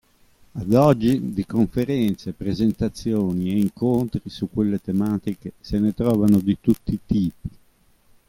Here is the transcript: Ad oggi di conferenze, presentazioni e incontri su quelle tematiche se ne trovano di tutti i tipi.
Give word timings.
Ad 0.53 0.73
oggi 0.73 1.31
di 1.31 1.45
conferenze, 1.45 2.33
presentazioni 2.33 3.51
e 3.51 3.59
incontri 3.59 4.21
su 4.31 4.49
quelle 4.51 4.81
tematiche 4.81 5.51
se 5.61 5.77
ne 5.77 5.93
trovano 5.93 6.39
di 6.39 6.57
tutti 6.59 6.93
i 6.95 6.99
tipi. 7.05 7.49